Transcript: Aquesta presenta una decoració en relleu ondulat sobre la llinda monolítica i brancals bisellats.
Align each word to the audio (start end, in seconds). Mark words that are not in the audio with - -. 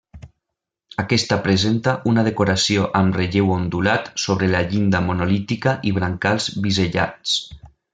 Aquesta 1.03 1.37
presenta 1.47 1.93
una 2.13 2.23
decoració 2.29 2.87
en 3.03 3.13
relleu 3.19 3.53
ondulat 3.59 4.11
sobre 4.25 4.53
la 4.57 4.65
llinda 4.75 5.05
monolítica 5.13 5.79
i 5.93 5.97
brancals 6.01 6.53
bisellats. 6.69 7.43